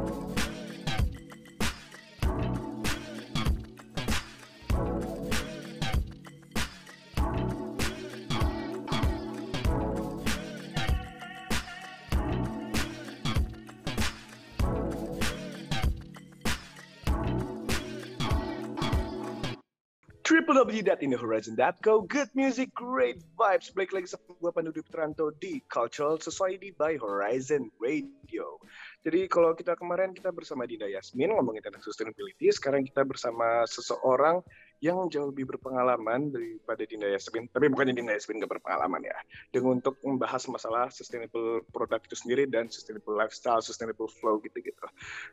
[20.49, 20.59] On.
[20.59, 23.69] www.inthehorizon.co Good music, great vibes.
[23.77, 28.57] Balik lagi sama gue Pandu Dwi Putranto di Cultural Society by Horizon Radio.
[29.05, 32.49] Jadi kalau kita kemarin kita bersama Dinda Yasmin ngomongin tentang sustainability.
[32.49, 34.41] Sekarang kita bersama seseorang
[34.81, 37.53] yang jauh lebih berpengalaman daripada Dinda Yasmin.
[37.53, 39.21] Tapi bukannya Dinda Yasmin gak berpengalaman ya.
[39.53, 44.87] Dengan untuk membahas masalah sustainable product itu sendiri Dan sustainable lifestyle, sustainable flow gitu-gitu.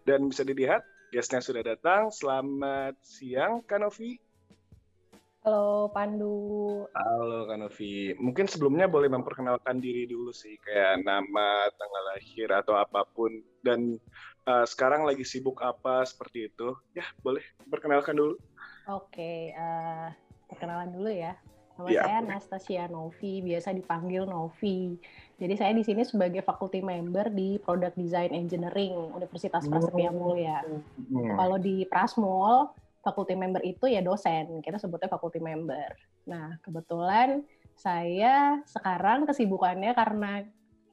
[0.03, 0.83] Dan bisa dilihat
[1.15, 2.11] guestnya sudah datang.
[2.11, 4.24] Selamat siang Kanovi
[5.45, 6.89] Halo Pandu.
[6.97, 8.17] Halo Kanovi.
[8.17, 13.29] Mungkin sebelumnya boleh memperkenalkan diri dulu sih, kayak nama, tanggal lahir atau apa pun.
[13.61, 14.01] Dan
[14.49, 16.73] uh, sekarang lagi sibuk apa seperti itu?
[16.97, 18.41] Ya boleh perkenalkan dulu.
[18.89, 20.09] Oke, uh,
[20.49, 21.37] perkenalan dulu ya.
[21.77, 22.17] Nama Ya, saya.
[22.25, 24.97] Anastasia Novi, biasa dipanggil Novi.
[25.37, 30.65] Jadi saya di sini sebagai faculty member di Product Design Engineering Universitas Prasetya Mulia.
[30.65, 31.37] Hmm.
[31.37, 32.73] Kalau di Prasmol,
[33.05, 35.93] faculty member itu ya dosen, kita sebutnya faculty member.
[36.25, 37.45] Nah, kebetulan
[37.77, 40.41] saya sekarang kesibukannya karena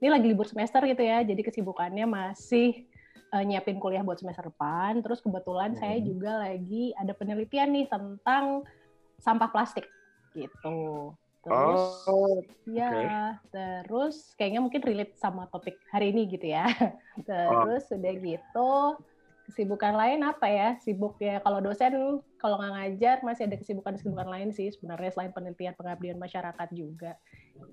[0.02, 2.84] ini lagi libur semester gitu ya, jadi kesibukannya masih
[3.32, 5.00] eh, nyiapin kuliah buat semester depan.
[5.00, 6.04] Terus kebetulan saya Hmm.
[6.04, 8.60] juga lagi ada penelitian nih tentang
[9.16, 9.88] sampah plastik
[10.36, 11.16] gitu.
[11.40, 16.62] Terus Oh, Ya, terus kayaknya mungkin relate sama topik hari ini gitu ya.
[17.28, 18.70] Terus udah gitu,
[19.48, 20.68] kesibukan lain apa ya?
[20.80, 25.74] Sibuk ya kalau dosen kalau nggak ngajar masih ada kesibukan-kesibukan lain sih sebenarnya selain penelitian
[25.74, 27.18] pengabdian masyarakat juga.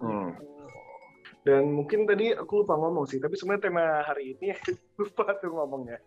[0.01, 0.33] Hmm.
[1.47, 4.51] Dan mungkin tadi aku lupa ngomong sih, tapi sebenarnya tema hari ini
[4.99, 5.97] lupa tuh ngomongnya.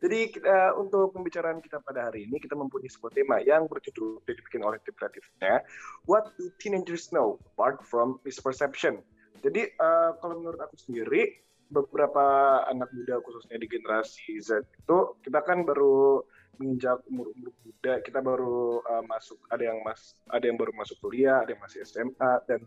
[0.00, 4.64] Jadi kita, untuk pembicaraan kita pada hari ini kita mempunyai sebuah tema yang berjudul dibikin
[4.64, 5.60] oleh tim kreatifnya
[6.08, 9.04] What do teenagers know apart from misperception?
[9.44, 11.36] Jadi eh, kalau menurut aku sendiri
[11.70, 12.24] beberapa
[12.66, 16.20] anak muda khususnya di generasi Z itu kita kan baru
[16.60, 21.40] menginjak umur-umur muda, kita baru eh, masuk ada yang mas ada yang baru masuk kuliah,
[21.40, 22.60] ada yang masih SMA dan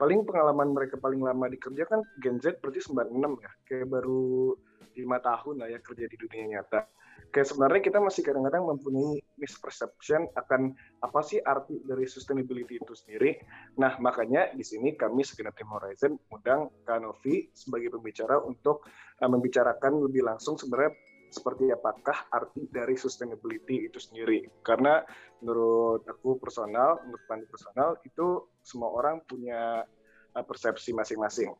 [0.00, 4.56] paling pengalaman mereka paling lama di kerja kan Gen Z berarti 96 ya, kayak baru
[4.96, 6.88] lima tahun lah ya kerja di dunia nyata.
[7.30, 10.72] Kayak sebenarnya kita masih kadang-kadang mempunyai misperception akan
[11.04, 13.36] apa sih arti dari sustainability itu sendiri.
[13.76, 18.88] Nah, makanya di sini kami segenap tim Horizon undang Kanovi sebagai pembicara untuk
[19.20, 20.96] uh, membicarakan lebih langsung sebenarnya
[21.28, 24.48] seperti apakah arti dari sustainability itu sendiri.
[24.64, 25.04] Karena
[25.44, 29.84] menurut aku personal, menurut Pandu personal, itu semua orang punya
[30.32, 31.52] uh, persepsi masing-masing.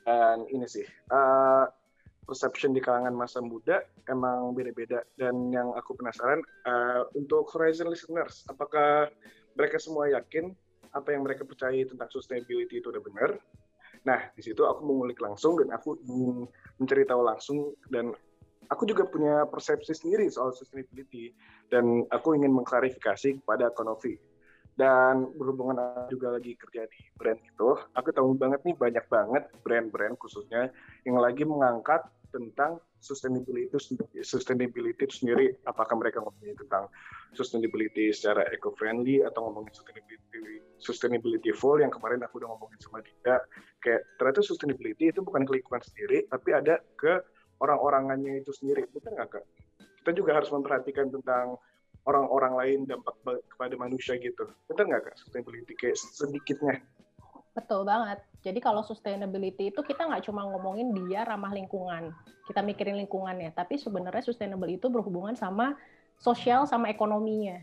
[0.00, 1.68] Dan ini sih, uh,
[2.30, 5.02] perception di kalangan masa muda emang beda-beda.
[5.18, 6.38] Dan yang aku penasaran,
[6.70, 9.10] uh, untuk Horizon listeners, apakah
[9.58, 10.54] mereka semua yakin
[10.94, 13.30] apa yang mereka percaya tentang sustainability itu udah benar?
[14.06, 16.46] Nah, di situ aku mengulik langsung dan aku ingin
[16.78, 18.14] mencari tahu langsung dan
[18.70, 21.34] aku juga punya persepsi sendiri soal sustainability
[21.68, 24.16] dan aku ingin mengklarifikasi kepada Konovi.
[24.78, 30.16] Dan berhubungan juga lagi kerja di brand itu, aku tahu banget nih banyak banget brand-brand
[30.16, 30.72] khususnya
[31.04, 33.68] yang lagi mengangkat tentang sustainability
[34.22, 36.86] sustainability itu sendiri apakah mereka ngomongin tentang
[37.34, 40.20] sustainability secara eco-friendly atau ngomongin sustainability
[40.80, 43.36] sustainability full yang kemarin aku udah ngomongin sama Dinda.
[43.84, 47.20] Kayak ternyata sustainability itu bukan ke sendiri tapi ada ke
[47.60, 48.88] orang-orangannya itu sendiri.
[48.88, 49.44] Betul nggak kak?
[50.00, 51.60] Kita juga harus memperhatikan tentang
[52.08, 53.14] orang-orang lain dampak
[53.52, 54.48] kepada manusia gitu.
[54.66, 55.14] Betul nggak kak?
[55.20, 56.80] Sustainability kayak sedikitnya
[57.50, 58.22] Betul banget.
[58.40, 62.14] Jadi kalau sustainability itu kita nggak cuma ngomongin dia ramah lingkungan,
[62.46, 65.74] kita mikirin lingkungannya, tapi sebenarnya sustainable itu berhubungan sama
[66.16, 67.60] sosial sama ekonominya.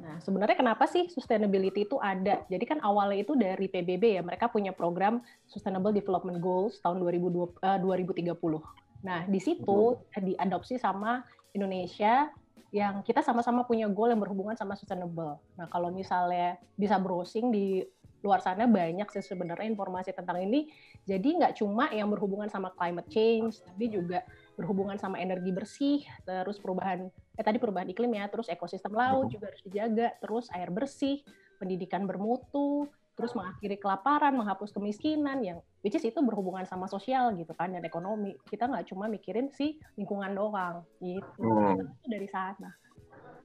[0.00, 2.40] Nah, sebenarnya kenapa sih sustainability itu ada?
[2.48, 7.52] Jadi kan awalnya itu dari PBB ya, mereka punya program Sustainable Development Goals tahun 2020,
[7.60, 8.64] eh, 2030.
[9.04, 12.32] Nah, di situ diadopsi sama Indonesia
[12.70, 15.42] yang kita sama-sama punya goal yang berhubungan sama sustainable.
[15.58, 17.84] Nah, kalau misalnya bisa browsing di
[18.20, 20.68] luar sana banyak sih sebenarnya informasi tentang ini.
[21.08, 24.24] Jadi nggak cuma yang berhubungan sama climate change, tapi juga
[24.56, 29.48] berhubungan sama energi bersih, terus perubahan eh tadi perubahan iklim ya, terus ekosistem laut juga
[29.48, 31.24] harus dijaga, terus air bersih,
[31.56, 37.52] pendidikan bermutu, terus mengakhiri kelaparan, menghapus kemiskinan yang which is itu berhubungan sama sosial gitu
[37.56, 38.36] kan dan ekonomi.
[38.48, 41.44] Kita nggak cuma mikirin si lingkungan doang gitu.
[41.44, 41.80] Hmm.
[41.80, 42.72] Itu dari sana.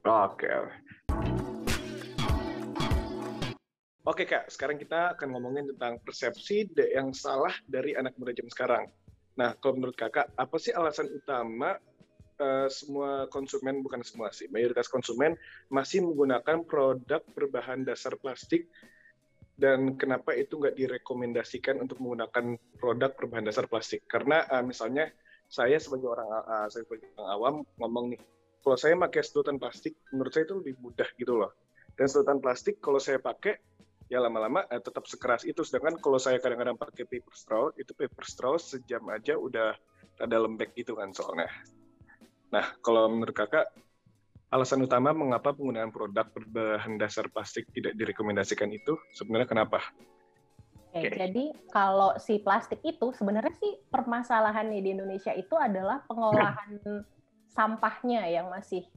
[0.04, 0.48] Oke.
[4.06, 8.84] Oke kak, sekarang kita akan ngomongin tentang persepsi yang salah dari anak muda zaman sekarang.
[9.34, 11.74] Nah, kalau menurut kakak, apa sih alasan utama
[12.38, 15.34] uh, semua konsumen, bukan semua sih, mayoritas konsumen
[15.74, 18.70] masih menggunakan produk berbahan dasar plastik
[19.58, 24.06] dan kenapa itu nggak direkomendasikan untuk menggunakan produk berbahan dasar plastik?
[24.06, 25.10] Karena uh, misalnya
[25.50, 28.22] saya sebagai orang uh, saya sebagai orang awam ngomong nih,
[28.62, 31.50] kalau saya pakai sedotan plastik, menurut saya itu lebih mudah gitu loh.
[31.98, 33.74] Dan sedotan plastik kalau saya pakai
[34.06, 35.62] ya lama-lama eh, tetap sekeras itu.
[35.66, 39.74] Sedangkan kalau saya kadang-kadang pakai paper straw, itu paper straw sejam aja udah
[40.22, 41.50] ada lembek gitu kan soalnya.
[42.54, 43.68] Nah, kalau menurut kakak,
[44.54, 49.82] alasan utama mengapa penggunaan produk berbahan dasar plastik tidak direkomendasikan itu sebenarnya kenapa?
[50.96, 51.28] Oke, okay.
[51.28, 56.80] jadi kalau si plastik itu sebenarnya sih permasalahannya di Indonesia itu adalah pengolahan
[57.52, 58.88] sampahnya yang masih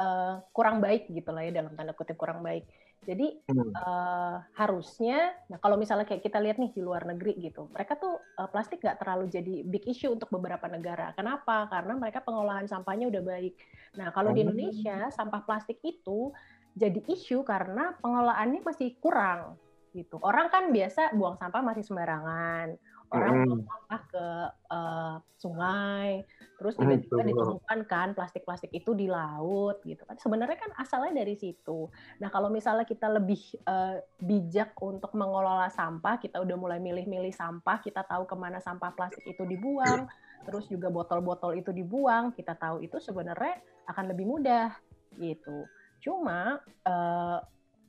[0.00, 2.64] uh, kurang baik gitu lah ya dalam tanda kutip kurang baik.
[3.02, 3.74] Jadi hmm.
[3.74, 8.14] uh, harusnya, nah kalau misalnya kayak kita lihat nih di luar negeri gitu, mereka tuh
[8.38, 11.10] uh, plastik nggak terlalu jadi big issue untuk beberapa negara.
[11.18, 11.66] Kenapa?
[11.66, 13.58] Karena mereka pengolahan sampahnya udah baik.
[13.98, 14.44] Nah kalau di oh.
[14.46, 16.30] Indonesia sampah plastik itu
[16.78, 19.58] jadi isu karena pengolahannya masih kurang
[19.92, 20.22] gitu.
[20.22, 22.78] Orang kan biasa buang sampah masih sembarangan
[23.12, 23.68] orang mm.
[23.68, 24.26] sampah ke
[24.72, 26.24] uh, sungai,
[26.56, 30.16] terus tiba-tiba mm, ditemukan kan plastik-plastik itu di laut gitu kan.
[30.16, 31.92] Sebenarnya kan asalnya dari situ.
[32.18, 37.84] Nah kalau misalnya kita lebih uh, bijak untuk mengelola sampah, kita udah mulai milih-milih sampah,
[37.84, 40.08] kita tahu ke mana sampah plastik itu dibuang,
[40.48, 43.60] terus juga botol-botol itu dibuang, kita tahu itu sebenarnya
[43.92, 44.72] akan lebih mudah
[45.20, 45.68] gitu.
[46.00, 46.58] Cuma
[46.88, 47.38] uh,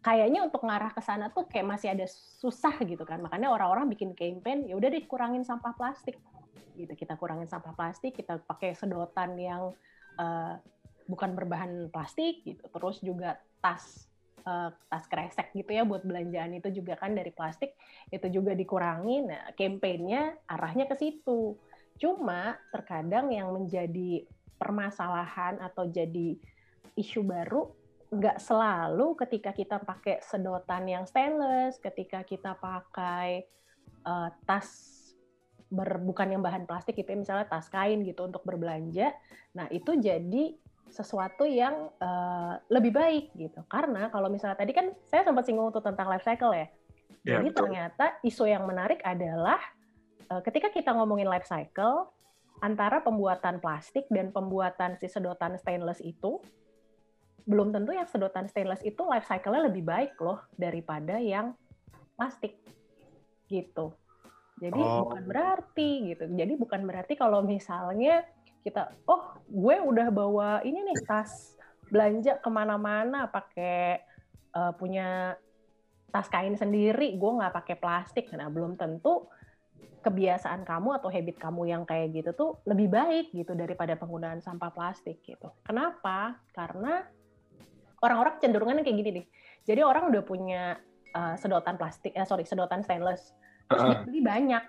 [0.04, 2.04] kayaknya untuk ngarah ke sana tuh kayak masih ada
[2.38, 3.24] susah gitu kan.
[3.24, 6.20] Makanya orang-orang bikin campaign, ya udah deh kurangin sampah plastik.
[6.76, 9.72] Gitu, kita kurangin sampah plastik, kita pakai sedotan yang
[10.20, 10.60] uh,
[11.08, 12.68] bukan berbahan plastik gitu.
[12.68, 14.12] Terus juga tas
[14.44, 17.80] uh, tas kresek gitu ya buat belanjaan itu juga kan dari plastik
[18.12, 19.18] itu juga dikurangi.
[19.24, 21.56] Nah, campaignnya arahnya ke situ.
[21.96, 24.28] Cuma terkadang yang menjadi
[24.60, 26.36] permasalahan atau jadi
[27.00, 27.83] isu baru
[28.14, 33.50] nggak selalu ketika kita pakai sedotan yang stainless, ketika kita pakai
[34.06, 34.70] uh, tas
[35.74, 39.10] ber, bukan yang bahan plastik gitu ya, misalnya tas kain gitu untuk berbelanja.
[39.58, 40.54] Nah, itu jadi
[40.94, 43.66] sesuatu yang uh, lebih baik gitu.
[43.66, 46.70] Karena kalau misalnya tadi kan saya sempat singgung untuk tentang life cycle ya.
[47.26, 47.60] ya jadi betul.
[47.66, 49.58] ternyata isu yang menarik adalah
[50.30, 52.14] uh, ketika kita ngomongin life cycle
[52.62, 56.38] antara pembuatan plastik dan pembuatan si sedotan stainless itu
[57.44, 61.52] belum tentu yang sedotan stainless itu life cycle-nya lebih baik loh daripada yang
[62.16, 62.56] plastik
[63.52, 63.92] gitu.
[64.64, 65.08] Jadi oh.
[65.08, 66.24] bukan berarti gitu.
[66.32, 68.24] Jadi bukan berarti kalau misalnya
[68.64, 71.60] kita, oh gue udah bawa ini nih tas
[71.92, 74.00] belanja ke mana-mana pakai
[74.56, 75.36] uh, punya
[76.14, 78.32] tas kain sendiri, gue nggak pakai plastik.
[78.32, 79.28] Nah belum tentu
[80.04, 84.72] kebiasaan kamu atau habit kamu yang kayak gitu tuh lebih baik gitu daripada penggunaan sampah
[84.72, 85.52] plastik gitu.
[85.64, 86.40] Kenapa?
[86.52, 87.04] Karena
[88.04, 89.26] orang-orang cenderungan kayak gini nih.
[89.64, 90.76] Jadi orang udah punya
[91.16, 93.32] uh, sedotan plastik, eh, sorry sedotan stainless,
[93.72, 94.04] terus uh -uh.
[94.04, 94.64] beli banyak.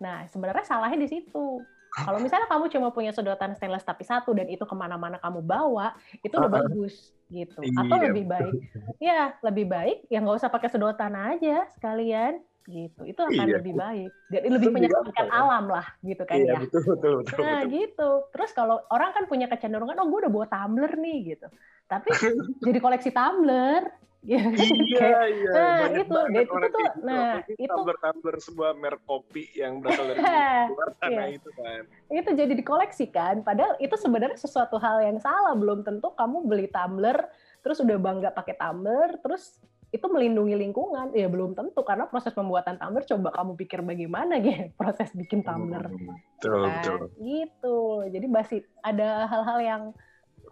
[0.00, 1.60] Nah sebenarnya salahnya di situ.
[1.92, 5.92] Kalau misalnya kamu cuma punya sedotan stainless tapi satu dan itu ke mana-mana kamu bawa,
[6.24, 6.64] itu udah uh -uh.
[6.64, 7.60] bagus gitu.
[7.76, 8.04] Atau iya.
[8.08, 8.54] lebih baik,
[8.96, 13.56] ya lebih baik ya nggak usah pakai sedotan aja sekalian gitu itu akan iya.
[13.58, 17.60] lebih baik dan lebih menyelamatkan alam lah gitu kan iya, ya betul, betul, betul, nah
[17.66, 17.72] betul.
[17.74, 21.46] gitu terus kalau orang kan punya kecenderungan oh gue udah bawa tumbler nih gitu
[21.90, 22.08] tapi
[22.66, 23.90] jadi koleksi tumbler
[24.22, 25.50] Ya, iya, iya.
[25.50, 30.22] Nah, Banyak itu, itu, itu tuh, nah, itu tumbler-tumbler sebuah merek kopi yang berasal dari
[30.70, 31.24] luar sana iya.
[31.34, 31.82] itu kan.
[32.06, 35.58] Itu jadi dikoleksi kan, padahal itu sebenarnya sesuatu hal yang salah.
[35.58, 37.18] Belum tentu kamu beli tumbler,
[37.66, 39.58] terus udah bangga pakai tumbler, terus
[39.92, 44.72] itu melindungi lingkungan ya belum tentu karena proses pembuatan tumbler coba kamu pikir bagaimana gitu
[44.80, 47.00] proses bikin tumbler betul, nah, betul.
[47.20, 49.82] gitu jadi masih ada hal-hal yang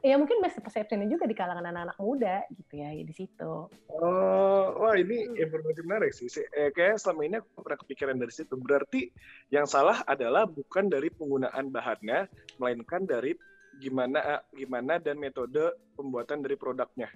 [0.01, 3.69] ya mungkin masih persepsinya juga di kalangan anak-anak muda gitu ya di situ.
[3.93, 5.37] Oh, wah ini hmm.
[5.37, 6.29] informasi menarik sih.
[6.57, 8.55] Eh, kayak selama ini aku pernah kepikiran dari situ.
[8.57, 9.13] Berarti
[9.53, 13.37] yang salah adalah bukan dari penggunaan bahannya, melainkan dari
[13.81, 17.09] gimana gimana dan metode pembuatan dari produknya.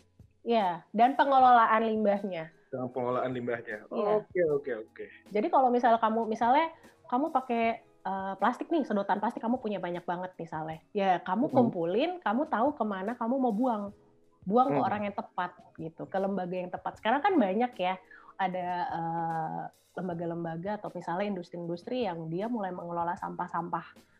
[0.44, 2.52] Ya, dan pengelolaan limbahnya.
[2.68, 3.88] Dan pengelolaan limbahnya.
[3.88, 4.20] Iya.
[4.20, 5.04] Oke, oke, oke.
[5.32, 6.68] Jadi kalau misalnya kamu misalnya
[7.08, 10.84] kamu pakai uh, plastik nih, sedotan plastik kamu punya banyak banget misalnya.
[10.92, 11.54] Ya, kamu hmm.
[11.56, 12.22] kumpulin, hmm.
[12.22, 13.82] kamu tahu ke mana kamu mau buang.
[14.44, 14.76] Buang hmm.
[14.76, 17.00] ke orang yang tepat gitu, ke lembaga yang tepat.
[17.00, 17.96] Sekarang kan banyak ya
[18.36, 19.62] ada uh,
[19.96, 24.13] lembaga-lembaga atau misalnya industri-industri yang dia mulai mengelola sampah-sampah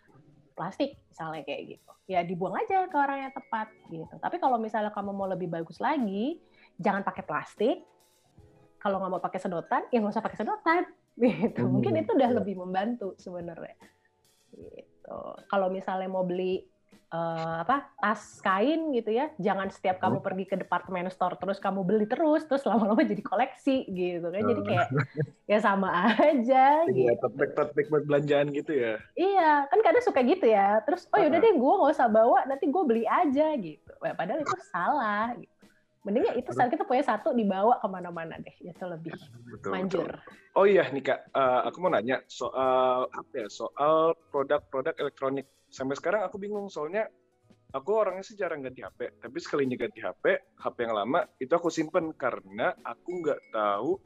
[0.54, 4.94] plastik misalnya kayak gitu ya dibuang aja ke orang yang tepat gitu tapi kalau misalnya
[4.94, 6.38] kamu mau lebih bagus lagi
[6.78, 7.78] jangan pakai plastik
[8.84, 10.84] kalau nggak mau pakai sedotan, ya nggak usah pakai sedotan.
[11.14, 11.62] Gitu.
[11.62, 12.36] Hmm, Mungkin itu udah iya.
[12.42, 13.78] lebih membantu sebenarnya.
[14.50, 15.18] Gitu.
[15.46, 16.66] Kalau misalnya mau beli
[17.06, 20.26] eh, apa tas kain gitu ya, jangan setiap kamu Hmm.
[20.26, 24.42] pergi ke department store terus kamu beli terus, terus lama-lama jadi koleksi gitu kan.
[24.42, 24.88] Jadi kayak
[25.52, 26.84] ya sama aja.
[26.84, 27.26] Iya, Gitu.
[27.34, 28.98] bag buat belanjaan gitu ya.
[29.14, 30.82] Iya, kan kadang suka gitu ya.
[30.82, 33.92] Terus, oh yaudah deh, gue nggak usah bawa, nanti gue beli aja gitu.
[34.00, 35.32] Padahal itu salah.
[35.38, 35.53] Gitu.
[36.04, 39.16] Mending ya itu saat kita punya satu dibawa ke mana-mana deh, itu lebih
[39.48, 39.72] Betul.
[39.72, 40.12] manjur.
[40.12, 40.32] betul.
[40.54, 43.48] Oh iya nih kak, Eh, aku mau nanya soal apa ya?
[43.48, 45.48] Soal produk-produk elektronik.
[45.72, 47.08] Sampai sekarang aku bingung soalnya
[47.72, 49.16] aku orangnya sih jarang ganti HP.
[49.18, 50.24] Tapi sekalinya ganti HP,
[50.60, 53.98] HP yang lama itu aku simpen karena aku nggak tahu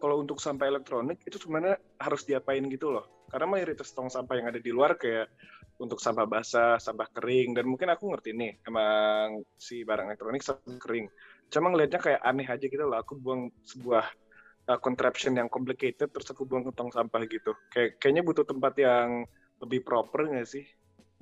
[0.00, 3.04] kalau untuk sampah elektronik itu sebenarnya harus diapain gitu loh.
[3.28, 5.28] Karena mayoritas tong sampah yang ada di luar kayak
[5.80, 10.76] untuk sampah basah, sampah kering, dan mungkin aku ngerti nih, emang si barang elektronik sampah
[10.76, 11.08] kering.
[11.50, 12.98] Cuma ngelihatnya kayak aneh aja gitu loh.
[13.02, 14.06] Aku buang sebuah
[14.70, 17.52] uh, contraption yang complicated terus aku buang ke tong sampah gitu.
[17.74, 19.26] Kayak kayaknya butuh tempat yang
[19.60, 20.64] lebih proper nggak sih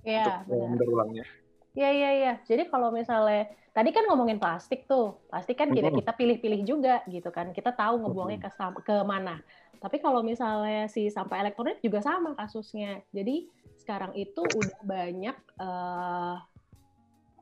[0.07, 0.95] Iya, untuk benar.
[0.95, 1.27] ulangnya?
[1.75, 2.33] Iya, iya, iya.
[2.47, 7.29] Jadi kalau misalnya, tadi kan ngomongin plastik tuh, plastik kan kita, kita pilih-pilih juga gitu
[7.35, 7.51] kan.
[7.51, 8.51] Kita tahu ngebuangnya ke,
[8.87, 9.39] ke mana.
[9.79, 13.03] Tapi kalau misalnya si sampah elektronik juga sama kasusnya.
[13.15, 13.47] Jadi
[13.79, 16.35] sekarang itu udah banyak eh,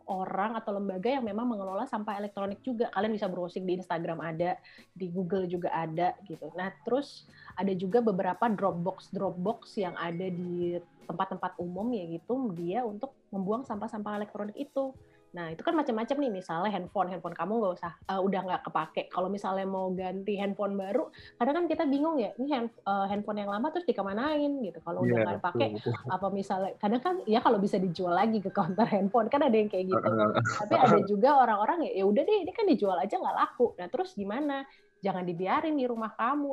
[0.06, 2.90] orang atau lembaga yang memang mengelola sampah elektronik juga.
[2.94, 4.54] Kalian bisa browsing di Instagram ada,
[4.94, 6.50] di Google juga ada gitu.
[6.54, 7.26] Nah, terus
[7.58, 13.62] ada juga beberapa Dropbox Dropbox yang ada di tempat-tempat umum ya gitu, dia untuk membuang
[13.62, 14.94] sampah-sampah elektronik itu.
[15.36, 19.02] Nah, itu kan macam-macam nih, misalnya handphone, handphone kamu nggak usah, eh, udah nggak kepake.
[19.12, 23.38] Kalau misalnya mau ganti handphone baru, kadang kan kita bingung ya, ini hand- eh, handphone
[23.44, 24.78] yang lama terus dikemanain gitu.
[24.80, 25.68] Kalau udah Iya, nggak pakai,
[26.14, 29.68] apa misalnya kadang kan ya kalau bisa dijual lagi ke counter handphone kan ada yang
[29.68, 30.10] kayak gitu.
[30.56, 33.76] Tapi ada juga orang-orang ya ya udah deh ini kan dijual aja nggak laku.
[33.76, 34.64] Nah terus gimana?
[35.04, 36.50] Jangan dibiarin di rumah kamu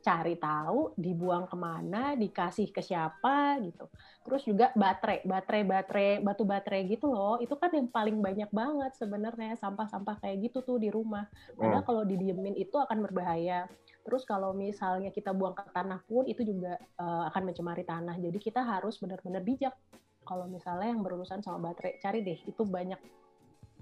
[0.00, 3.84] dicari tahu dibuang ke mana dikasih ke siapa gitu
[4.24, 8.96] terus juga baterai baterai baterai batu baterai gitu loh itu kan yang paling banyak banget
[8.96, 11.88] sebenarnya sampah-sampah kayak gitu tuh di rumah Padahal Hmm.
[11.92, 13.68] kalau didiemin itu akan berbahaya.
[14.00, 18.16] Terus kalau misalnya kita buang ke tanah pun itu juga eh, akan mencemari tanah.
[18.16, 19.76] Jadi kita harus benar-benar bijak.
[20.24, 22.96] Kalau misalnya yang berurusan sama baterai, cari deh itu banyak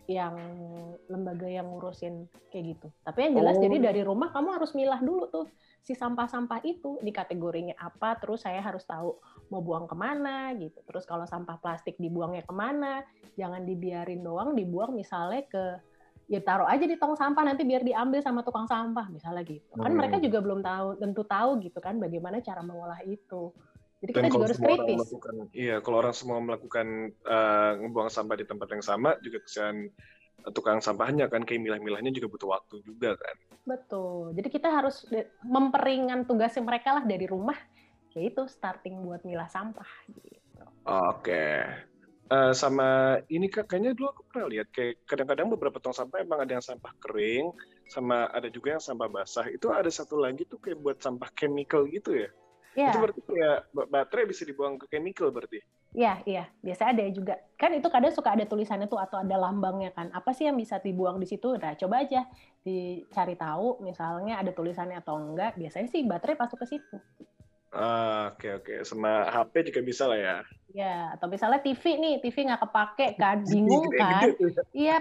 [0.09, 0.35] yang
[1.07, 2.89] lembaga yang ngurusin kayak gitu.
[3.05, 3.63] Tapi yang jelas Oh.
[3.63, 5.47] jadi dari rumah kamu harus milah dulu tuh
[5.83, 8.19] si sampah-sampah itu di kategorinya apa.
[8.21, 9.17] Terus saya harus tahu
[9.49, 10.79] mau buang ke mana gitu.
[10.85, 13.03] Terus kalau sampah plastik dibuangnya ke mana,
[13.39, 15.65] jangan dibiarin doang dibuang misalnya ke
[16.29, 19.89] ya taruh aja di tong sampah nanti biar diambil sama tukang sampah misalnya gitu kan
[19.89, 19.97] Hmm.
[19.97, 23.49] mereka juga belum tahu tentu tahu gitu kan bagaimana cara mengolah itu
[23.99, 24.99] jadi kita Dan juga kalau harus kritis
[25.59, 29.91] iya, kalau orang semua melakukan eh, ngebuang sampah di tempat yang sama, juga kesian
[30.55, 33.37] tukang sampahnya kan, kayak milah-milahnya juga butuh waktu juga kan.
[33.69, 35.05] betul jadi kita harus
[35.45, 37.57] memperingan tugasnya mereka lah dari rumah
[38.17, 40.39] yaitu starting buat milah sampah gitu
[40.89, 41.69] Oke.
[42.29, 46.45] Eh, sama ini kak, kayaknya dulu aku pernah lihat kayak kadang-kadang beberapa tong sampah emang
[46.45, 47.49] ada yang sampah kering,
[47.89, 49.49] sama ada juga yang sampah basah.
[49.49, 52.29] Itu ada satu lagi tuh kayak buat sampah chemical gitu ya.
[52.77, 55.61] ya Itu berarti kayak ba- baterai bisa dibuang ke chemical berarti.
[55.97, 56.45] Iya, iya.
[56.61, 57.35] Biasa ada juga.
[57.57, 60.13] Kan itu kadang suka ada tulisannya tuh atau ada lambangnya kan.
[60.13, 61.57] Apa sih yang bisa dibuang di situ?
[61.57, 62.29] Nah, coba aja
[62.61, 65.57] dicari tahu misalnya ada tulisannya atau enggak.
[65.57, 66.97] Biasanya sih baterai masuk ke situ.
[67.69, 70.37] Ah, Oke oke, sama HP juga bisa lah ya.
[70.69, 74.25] Ya, atau misalnya TV nih, TV nggak kepake kan, bingung kan?
[74.33, 74.65] Gede-gede tuh.
[74.73, 74.97] Iya,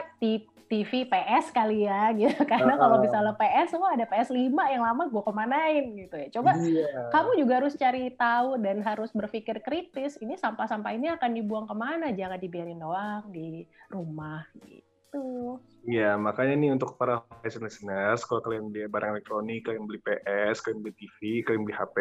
[0.67, 2.43] TV PS kali ya, gitu.
[2.43, 3.03] Karena kalau Ah.
[3.03, 4.35] misalnya PS, wah ada PS5
[4.67, 6.27] yang lama gue kemanain gitu ya.
[6.27, 7.07] Coba Iya.
[7.07, 10.19] kamu juga harus cari tahu dan harus berpikir kritis.
[10.19, 12.11] Ini sampah-sampah ini akan dibuang ke mana?
[12.11, 14.83] Jangan dibiarin doang di rumah gitu.
[15.87, 20.59] Iya, makanya nih untuk para fashion listeners, kalau kalian beli barang elektronik, kalian beli PS,
[20.59, 21.97] kalian beli TV, kalian beli HP,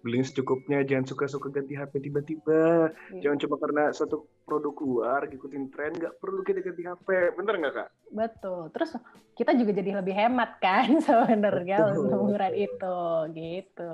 [0.00, 2.88] beliin secukupnya, jangan suka-suka ganti HP tiba-tiba.
[3.12, 3.28] Iya.
[3.28, 7.08] Jangan cuma karena suatu produk keluar, ngikutin tren, nggak perlu kita ganti HP.
[7.36, 7.88] Bener nggak, Kak?
[8.16, 8.60] Betul.
[8.72, 8.90] Terus
[9.36, 12.98] kita juga jadi lebih hemat kan sebenarnya untuk ukuran itu
[13.36, 13.90] gitu.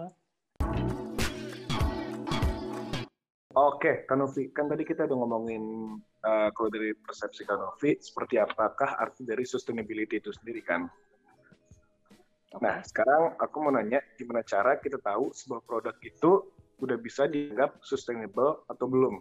[3.55, 5.63] Oke, Kanovi, kan tadi kita udah ngomongin
[6.25, 10.89] eh, kalau dari persepsi Kanovi, seperti apakah arti dari sustainability itu sendiri kan?
[12.55, 17.83] Nah, sekarang aku mau nanya, gimana cara kita tahu sebuah produk itu udah bisa dianggap
[17.83, 19.19] sustainable atau belum?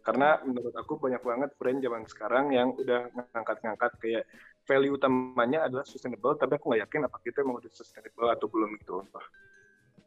[0.00, 4.24] Karena menurut aku banyak banget brand zaman sekarang yang udah ngangkat-ngangkat kayak
[4.64, 8.70] value utamanya adalah sustainable, tapi aku nggak yakin apakah itu emang udah sustainable atau belum
[8.80, 9.04] gitu.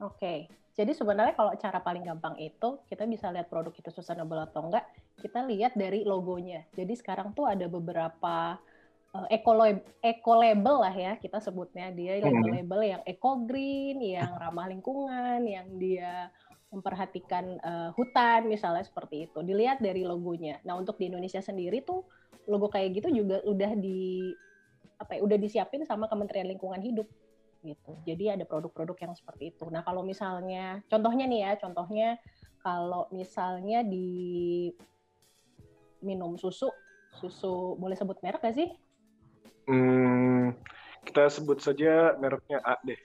[0.02, 4.66] Oke, jadi sebenarnya kalau cara paling gampang itu kita bisa lihat produk itu sustainable atau
[4.66, 4.90] enggak,
[5.22, 6.66] kita lihat dari logonya.
[6.74, 8.58] Jadi sekarang tuh ada beberapa
[9.14, 9.54] uh, eco
[10.02, 12.26] eco label lah ya kita sebutnya dia Hmm.
[12.26, 16.34] label-label yang eco green, yang ramah lingkungan, yang dia
[16.74, 19.46] memperhatikan uh, hutan misalnya seperti itu.
[19.46, 20.58] Dilihat dari logonya.
[20.66, 22.02] Nah untuk di Indonesia sendiri tuh
[22.50, 24.34] logo kayak gitu juga udah di
[24.98, 27.06] apa ya, udah disiapin sama Kementerian Lingkungan Hidup
[27.64, 27.92] gitu.
[28.04, 29.66] Jadi ada produk-produk yang seperti itu.
[29.72, 32.08] Nah kalau misalnya contohnya nih ya, contohnya
[32.60, 34.70] kalau misalnya di
[36.04, 36.68] minum susu,
[37.16, 38.70] susu boleh sebut merek gak sih?
[39.68, 40.52] Hmm,
[41.08, 43.00] kita sebut saja mereknya A deh.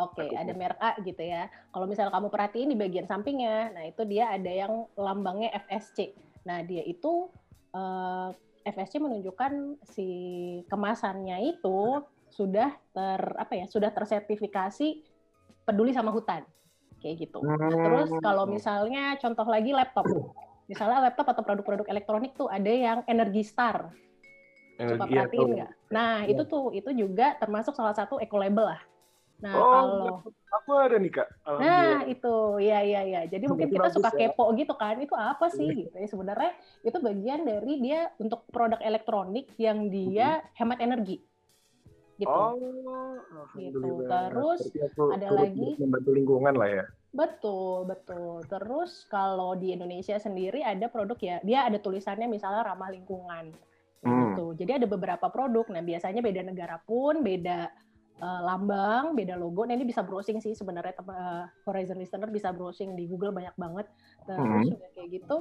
[0.00, 1.46] Oke, Aku ada merek A gitu ya.
[1.70, 6.10] Kalau misalnya kamu perhatiin di bagian sampingnya, nah itu dia ada yang lambangnya FSC.
[6.42, 7.30] Nah dia itu
[7.70, 8.28] eh,
[8.66, 10.08] FSC menunjukkan si
[10.70, 15.04] kemasannya itu sudah ter apa ya, sudah tersertifikasi
[15.62, 16.42] peduli sama hutan
[16.98, 17.44] kayak gitu.
[17.44, 18.22] Nah, terus Hmm.
[18.24, 20.06] kalau misalnya contoh lagi laptop,
[20.66, 23.92] misalnya laptop atau produk-produk elektronik tuh ada yang Energy Star.
[24.80, 25.70] Coba Energi perhatiin nggak?
[25.92, 26.32] Nah Iya.
[26.32, 28.82] itu tuh itu juga termasuk salah satu eco label lah.
[29.42, 30.14] Nah Oh, kalau
[30.54, 31.28] aku ada nih kak.
[31.58, 33.20] Nah, itu ya ya ya.
[33.26, 34.30] Jadi mungkin kita suka ya.
[34.30, 34.96] kepo gitu kan.
[35.02, 36.06] Itu apa sih gitu ya.
[36.06, 36.54] Sebenarnya
[36.86, 41.18] itu bagian dari dia untuk produk elektronik yang dia hemat energi.
[42.22, 42.30] Gitu.
[42.30, 44.30] Oh, alhamdulillah.
[44.30, 46.84] Terus aku ada lagi- membantu lingkungan lah ya.
[47.12, 48.40] Betul, betul.
[48.46, 53.52] Terus kalau di Indonesia sendiri ada produk ya, dia ada tulisannya misalnya ramah lingkungan.
[54.02, 54.34] Hmm.
[54.34, 54.64] Gitu.
[54.64, 55.66] Jadi ada beberapa produk.
[55.70, 57.68] Nah, biasanya beda negara pun beda
[58.22, 59.66] eh, lambang, beda logo.
[59.66, 63.86] Nah, ini bisa browsing sih sebenarnya eh, Horizon Listener bisa browsing di Google banyak banget.
[64.24, 64.78] Terus Hmm.
[64.78, 65.36] udah kayak gitu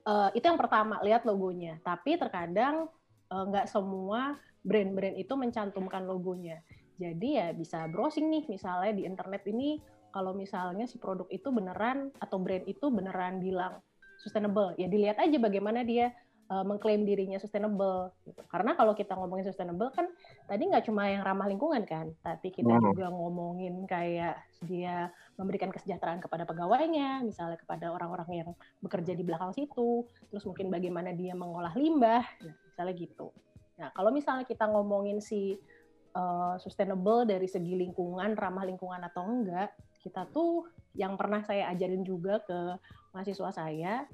[0.00, 1.82] eh, itu yang pertama, lihat logonya.
[1.82, 2.86] Tapi terkadang
[3.30, 6.60] nggak semua brand-brand itu mencantumkan logonya.
[7.00, 9.80] Jadi ya bisa browsing nih misalnya di internet ini
[10.12, 13.80] kalau misalnya si produk itu beneran atau brand itu beneran bilang
[14.20, 16.12] sustainable, ya dilihat aja bagaimana dia
[16.52, 18.12] uh, mengklaim dirinya sustainable.
[18.26, 18.42] Gitu.
[18.52, 20.10] Karena kalau kita ngomongin sustainable kan
[20.44, 22.92] tadi nggak cuma yang ramah lingkungan kan, tapi kita Hmm.
[22.92, 24.36] juga ngomongin kayak
[24.68, 25.08] dia
[25.40, 28.50] memberikan kesejahteraan kepada pegawainya, misalnya kepada orang-orang yang
[28.84, 33.32] bekerja di belakang situ, terus mungkin bagaimana dia mengolah limbah, nah, misalnya gitu.
[33.80, 35.56] Nah kalau misalnya kita ngomongin si
[36.12, 39.72] uh, sustainable dari segi lingkungan, ramah lingkungan atau enggak,
[40.04, 42.76] kita tuh yang pernah saya ajarin juga ke
[43.16, 44.04] mahasiswa saya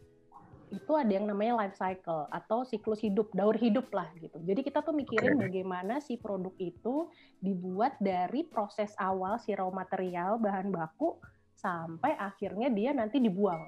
[0.67, 4.35] itu ada yang namanya life cycle atau siklus hidup, daur hidup lah gitu.
[4.43, 5.47] Jadi kita tuh mikirin Oke.
[5.47, 7.07] bagaimana si produk itu
[7.39, 11.23] dibuat dari proses awal si raw material bahan baku
[11.55, 13.63] sampai akhirnya dia nanti dibuang,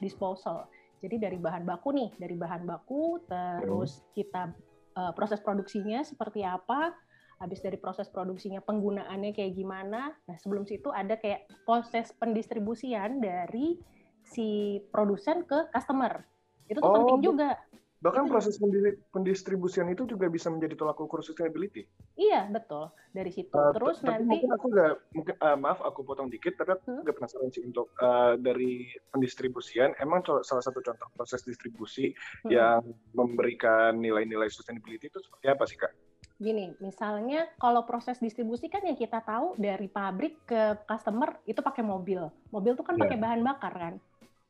[0.00, 0.64] disposal.
[0.98, 4.50] Jadi dari bahan baku nih, dari bahan baku terus kita
[4.98, 6.90] eh, proses produksinya seperti apa,
[7.38, 10.10] habis dari proses produksinya penggunaannya kayak gimana.
[10.26, 13.78] Nah, sebelum situ ada kayak proses pendistribusian dari
[14.26, 16.26] si produsen ke customer.
[16.66, 17.56] Itu tuh Oh, penting juga.
[17.98, 21.82] Bahkan Itu- proses pendi- pendistribusian itu juga bisa menjadi tolak ukur sustainability.
[22.14, 22.94] Iya, betul.
[23.10, 23.50] Dari situ.
[23.50, 26.86] Uh, Terus tapi nanti mungkin aku nggak mungkin uh, maaf aku potong dikit tapi aku
[26.86, 27.02] Hmm.
[27.02, 32.14] nggak penasaran sih untuk uh, dari pendistribusian emang salah satu contoh proses distribusi
[32.46, 32.50] Hmm.
[32.50, 32.80] yang
[33.12, 35.90] memberikan nilai-nilai sustainability itu seperti apa sih kak?
[36.38, 41.82] gini, misalnya kalau proses distribusi kan yang kita tahu dari pabrik ke customer itu pakai
[41.82, 42.30] mobil.
[42.54, 43.02] Mobil tuh kan Iya.
[43.02, 43.94] pakai bahan bakar kan.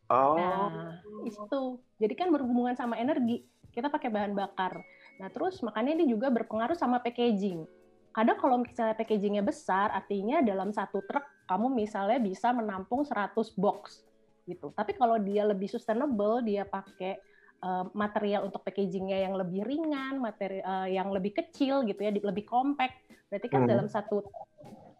[0.08, 1.62] Oh, Nah, itu.
[2.00, 3.44] Jadi kan berhubungan sama energi.
[3.68, 4.80] Kita pakai bahan bakar.
[5.20, 7.66] Nah, terus makanya ini juga berpengaruh sama packaging.
[8.14, 14.02] Kadang kalau misalnya packagingnya besar, artinya dalam satu truk kamu misalnya bisa menampung 100 box
[14.48, 14.72] gitu.
[14.72, 17.20] Tapi kalau dia lebih sustainable, dia pakai
[17.58, 22.46] eh, material untuk packagingnya yang lebih ringan, materi eh, yang lebih kecil gitu ya, lebih
[22.48, 22.96] compact.
[23.28, 23.70] Berarti kan Hmm.
[23.70, 24.24] dalam satu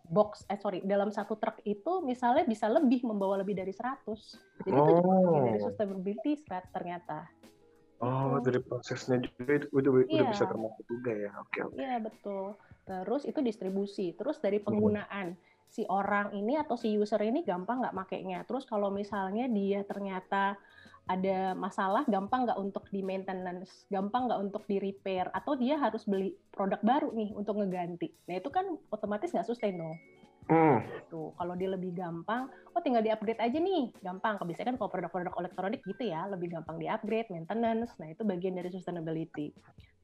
[0.09, 4.41] box, eh sorry, dalam satu truk itu misalnya bisa lebih membawa lebih dari 100.
[4.65, 5.67] Jadi itu juga bagian dari Oh.
[5.69, 7.29] sustainability strat ternyata.
[7.99, 10.31] oh dari prosesnya juga itu udah, udah Iya.
[10.31, 11.35] bisa termasuk juga ya.
[11.43, 11.75] Oke oke.
[11.75, 12.47] Iya betul.
[12.87, 14.15] Terus itu distribusi.
[14.15, 14.45] Terus Hmm.
[14.47, 15.27] dari penggunaan
[15.67, 18.47] si orang ini atau si user ini gampang nggak makainya.
[18.47, 20.55] Terus kalau misalnya dia ternyata
[21.09, 26.05] ada masalah, gampang nggak untuk di maintenance, gampang nggak untuk di repair, atau dia harus
[26.05, 28.13] beli produk baru nih untuk ngeganti.
[28.29, 29.97] Nah itu kan otomatis nggak sustain dong.
[30.49, 30.81] Hmm.
[31.13, 34.41] Tuh, kalau dia lebih gampang, oh tinggal di-upgrade aja nih, gampang.
[34.41, 37.93] Biasanya kan kalau produk-produk elektronik gitu ya, lebih gampang di-upgrade, maintenance.
[38.01, 39.53] Nah, itu bagian dari sustainability.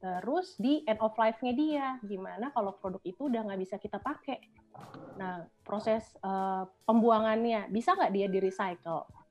[0.05, 4.37] Terus di end of life-nya dia, gimana kalau produk itu udah nggak bisa kita pakai?
[5.17, 9.24] Nah, proses eh, pembuangannya, bisa nggak dia di-recycle?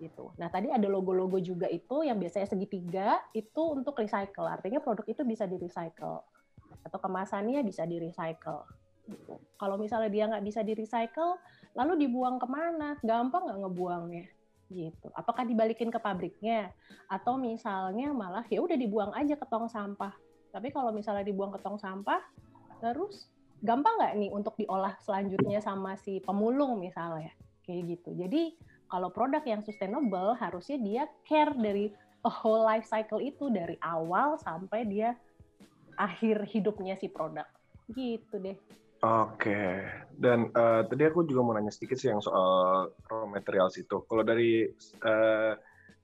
[0.00, 0.32] Gitu.
[0.40, 4.48] Nah, tadi ada logo-logo juga itu yang biasanya segitiga, itu untuk recycle.
[4.48, 6.24] Artinya produk itu bisa di-recycle.
[6.80, 8.64] Atau kemasannya bisa di-recycle
[9.10, 9.34] gitu.
[9.58, 11.36] Kalau misalnya dia nggak bisa di recycle,
[11.74, 12.96] lalu dibuang ke mana?
[13.02, 14.26] Gampang nggak ngebuangnya?
[14.70, 15.08] Gitu.
[15.18, 16.70] Apakah dibalikin ke pabriknya?
[17.10, 20.14] Atau misalnya malah ya udah dibuang aja ke tong sampah?
[20.54, 22.22] Tapi kalau misalnya dibuang ke tong sampah,
[22.78, 27.34] terus gampang nggak nih untuk diolah selanjutnya sama si pemulung misalnya,
[27.66, 28.14] kayak gitu.
[28.14, 28.56] Jadi
[28.90, 31.94] kalau produk yang sustainable harusnya dia care dari
[32.26, 35.16] a whole life cycle itu dari awal sampai dia
[35.96, 37.46] akhir hidupnya si produk.
[37.94, 38.58] Gitu deh.
[39.00, 39.80] Oke,
[40.20, 44.04] dan uh, tadi aku juga mau nanya sedikit sih yang soal raw materials itu.
[44.04, 44.68] Kalau dari
[45.00, 45.56] uh,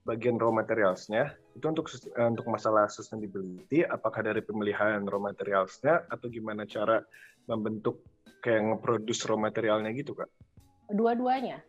[0.09, 6.33] bagian raw materialsnya, itu untuk uh, untuk masalah sustainability, apakah dari pemilihan raw materialsnya atau
[6.33, 7.05] gimana cara
[7.45, 8.01] membentuk
[8.41, 10.33] kayak nge-produce raw materialnya gitu, Kak?
[10.89, 11.61] Dua-duanya.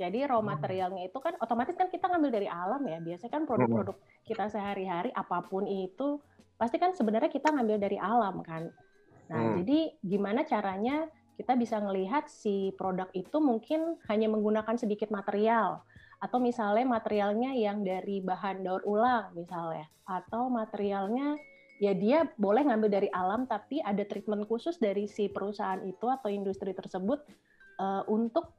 [0.00, 0.48] Jadi raw hmm.
[0.48, 2.96] materialnya itu kan otomatis kan kita ngambil dari alam ya.
[3.04, 4.24] Biasanya kan produk-produk hmm.
[4.24, 6.16] kita sehari-hari apa pun itu
[6.56, 8.72] pasti kan sebenarnya kita ngambil dari alam kan.
[9.28, 9.54] Nah, hmm.
[9.60, 11.04] jadi gimana caranya
[11.36, 15.84] kita bisa melihat si produk itu mungkin hanya menggunakan sedikit material
[16.20, 21.40] atau misalnya materialnya yang dari bahan daur ulang misalnya atau materialnya
[21.80, 26.28] ya dia boleh ngambil dari alam tapi ada treatment khusus dari si perusahaan itu atau
[26.28, 27.24] industri tersebut
[27.80, 28.52] uh, untuk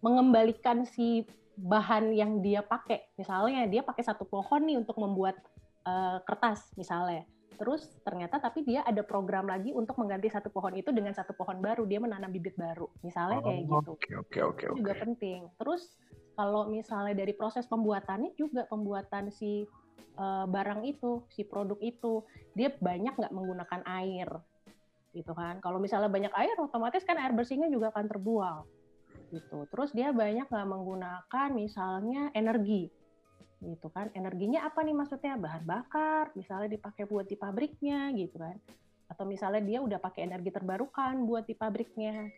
[0.00, 1.24] mengembalikan si
[1.60, 3.12] bahan yang dia pakai.
[3.20, 5.36] Misalnya dia pakai satu pohon nih untuk membuat
[5.84, 7.28] uh, kertas misalnya.
[7.60, 11.60] Terus ternyata tapi dia ada program lagi untuk mengganti satu pohon itu dengan satu pohon
[11.60, 11.84] baru.
[11.84, 12.88] Dia menanam bibit baru.
[13.04, 13.92] Misalnya kayak oh, gitu.
[13.92, 15.44] oke oke oke juga penting.
[15.60, 16.00] Terus
[16.32, 19.68] kalau misalnya dari proses pembuatannya juga pembuatan si
[20.16, 22.24] uh, barang itu si produk itu
[22.56, 24.32] dia banyak nggak menggunakan air
[25.12, 25.60] gitu kan.
[25.60, 28.79] Kalau misalnya banyak air otomatis kan air bersihnya juga akan terbuang
[29.30, 29.64] gitu.
[29.70, 32.90] Terus dia banyak nggak menggunakan misalnya energi
[33.62, 34.10] gitu kan.
[34.16, 35.38] Energinya apa nih maksudnya?
[35.38, 38.56] Bahan bakar misalnya dipakai buat di pabriknya gitu kan.
[39.10, 42.28] Atau misalnya dia udah pakai energi terbarukan buat di pabriknya.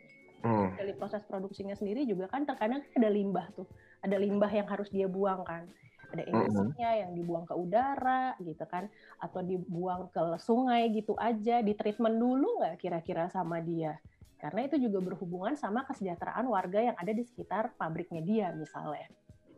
[0.42, 0.74] Hmm.
[0.74, 3.62] dari proses produksinya sendiri juga kan terkadang ada limbah tuh.
[4.02, 5.70] Ada limbah yang harus dia buang kan.
[6.10, 7.00] Ada emisinya hmm.
[7.06, 8.90] yang dibuang ke udara gitu kan.
[9.22, 11.62] Atau dibuang ke sungai gitu aja.
[11.62, 13.94] Di treatment dulu nggak kira-kira sama dia
[14.42, 19.06] karena itu juga berhubungan sama kesejahteraan warga yang ada di sekitar pabriknya dia misalnya.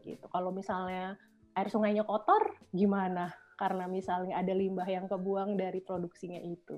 [0.04, 0.20] Gitu.
[0.28, 1.16] Kalau misalnya
[1.56, 3.32] air sungainya kotor gimana?
[3.56, 6.76] Karena misalnya ada limbah yang kebuang dari produksinya itu.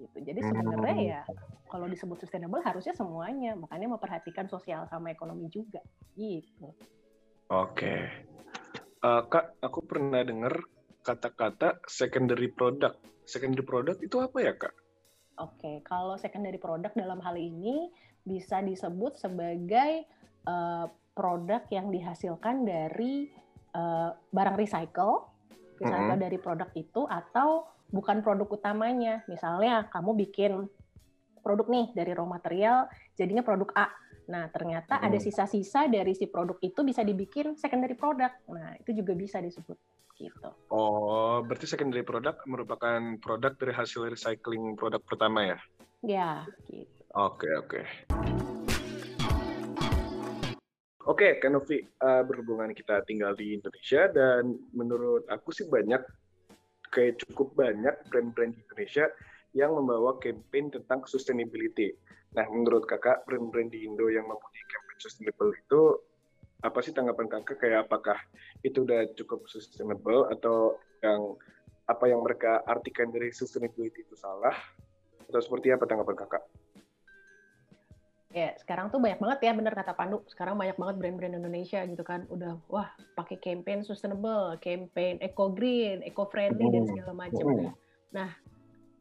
[0.00, 0.16] Gitu.
[0.24, 1.10] Jadi sebenarnya hmm.
[1.12, 1.20] ya
[1.68, 3.52] kalau disebut sustainable harusnya semuanya.
[3.52, 5.84] Makanya memperhatikan sosial sama ekonomi juga.
[6.16, 6.72] Gitu.
[7.52, 8.08] Oke.
[9.04, 10.56] Uh, kak aku pernah dengar
[11.04, 12.96] kata-kata secondary product.
[13.28, 14.72] Secondary product itu apa ya kak
[15.42, 17.90] Oke, kalau secondary product dalam hal ini
[18.22, 20.06] bisa disebut sebagai
[20.46, 20.86] uh,
[21.18, 23.26] produk yang dihasilkan dari
[23.74, 25.26] uh, barang recycle,
[25.82, 26.24] recycle mm -hmm.
[26.30, 29.26] dari produk itu atau bukan produk utamanya.
[29.26, 30.70] Misalnya kamu bikin
[31.42, 32.86] produk nih dari raw material,
[33.18, 33.90] jadinya produk A.
[34.30, 35.06] Nah, ternyata hmm.
[35.10, 38.46] ada sisa-sisa dari si produk itu bisa dibikin secondary product.
[38.50, 39.78] Nah, itu juga bisa disebut
[40.20, 40.50] gitu.
[40.70, 45.58] Oh, berarti secondary product merupakan produk dari hasil recycling produk pertama ya?
[46.02, 46.30] Ya,
[46.70, 47.02] gitu.
[47.14, 47.68] Oke, okay, oke.
[47.68, 47.84] Okay.
[51.02, 55.98] Oke, okay, Kanovi, uh, berhubungan kita tinggal di Indonesia dan menurut aku sih banyak,
[56.94, 59.10] kayak cukup banyak brand-brand di Indonesia
[59.50, 61.90] yang membawa campaign tentang sustainability.
[62.32, 65.80] Nah, menurut kakak, brand-brand di Indo yang mempunyai campaign sustainable itu
[66.64, 67.56] apa sih tanggapan kakak?
[67.60, 68.18] Kayak apakah
[68.64, 71.36] itu udah cukup sustainable atau yang
[71.90, 74.56] apa yang mereka artikan dari sustainability itu salah?
[75.28, 76.44] Atau seperti apa tanggapan kakak?
[78.32, 82.00] ya sekarang tuh banyak banget ya bener kata Pandu sekarang banyak banget brand-brand Indonesia gitu
[82.00, 87.44] kan udah wah pakai campaign sustainable campaign eco green eco friendly dan segala macam
[88.08, 88.32] nah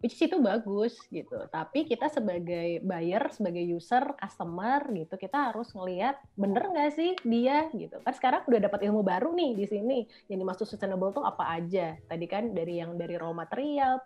[0.02, 1.38] which itu bagus gitu.
[1.48, 7.70] Tapi kita sebagai buyer sebagai user customer gitu kita harus ngelihat bener nggak sih dia?
[7.72, 8.02] Gitu.
[8.02, 10.00] Kan sekarang udah dapat ilmu baru nih di sini.
[10.28, 11.96] Yang dimaksud sustainable tuh apa aja?
[12.10, 14.02] Tadi kan dari yang dari raw material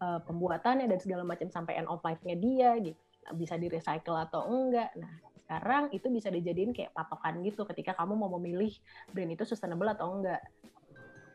[0.00, 2.98] eh, pembuatannya dan segala macam sampai end of life-nya dia gitu.
[3.34, 4.94] Bisa di recycle atau enggak.
[4.96, 5.18] Nah,
[5.50, 8.70] sekarang itu bisa dijadiin kayak patokan gitu ketika kamu mau memilih
[9.10, 10.38] brand itu sustainable atau enggak.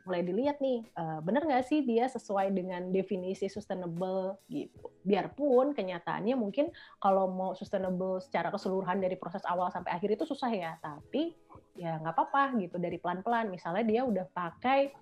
[0.06, 4.94] Mulai dilihat nih, uh, bener nggak sih dia sesuai dengan definisi sustainable gitu.
[5.02, 6.70] Biarpun kenyataannya mungkin
[7.02, 11.34] kalau mau sustainable secara keseluruhan dari proses awal sampai akhir itu susah ya, tapi
[11.74, 13.50] ya nggak apa-apa gitu dari pelan-pelan.
[13.50, 14.94] Misalnya dia udah pakai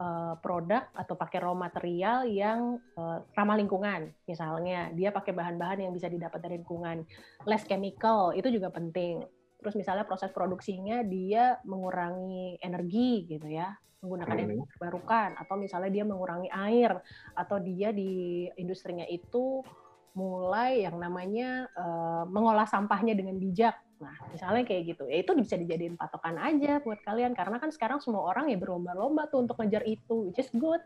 [0.00, 4.12] uh, produk atau pakai raw material yang uh, ramah lingkungan.
[4.24, 7.04] Misalnya dia pakai bahan-bahan yang bisa didapat dari lingkungan,
[7.44, 9.24] less chemical itu juga penting.
[9.66, 15.34] Terus misalnya proses produksinya dia mengurangi energi gitu ya, menggunakan energi terbarukan.
[15.42, 16.94] Atau misalnya dia mengurangi air.
[17.34, 19.66] Atau dia di industrinya itu
[20.14, 23.74] mulai yang namanya uh, mengolah sampahnya dengan bijak.
[23.98, 27.34] Nah, misalnya kayak gitu, ya itu bisa dijadiin patokan aja buat kalian.
[27.34, 30.78] Karena kan sekarang semua orang ya berlomba-lomba tuh untuk ngejar itu, which is good.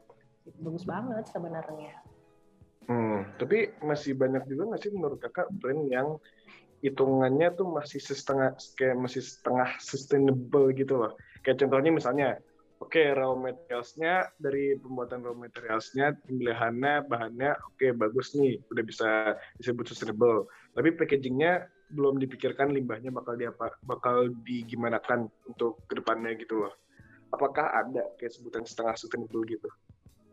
[0.56, 2.00] Bagus banget sebenarnya.
[2.88, 6.16] Hmm, tapi masih banyak juga nggak sih menurut kakak brand yang
[6.80, 11.12] hitungannya tuh masih setengah kayak masih setengah sustainable gitu loh.
[11.44, 12.28] Kayak contohnya misalnya,
[12.80, 18.84] oke okay, raw materialsnya dari pembuatan raw materialsnya pemilihannya bahannya oke okay, bagus nih udah
[18.84, 19.08] bisa
[19.60, 20.48] disebut sustainable.
[20.72, 26.74] Tapi packagingnya belum dipikirkan limbahnya bakal diapa bakal digimanakan untuk ke depannya gitu loh.
[27.30, 29.68] Apakah ada kayak sebutan setengah sustainable gitu?